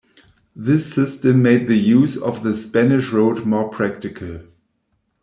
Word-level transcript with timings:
This 0.55 0.91
system 0.91 1.43
made 1.43 1.67
the 1.67 1.77
use 1.77 2.17
of 2.17 2.41
the 2.41 2.57
Spanish 2.57 3.11
Road 3.11 3.45
more 3.45 3.69
practical. 3.69 4.39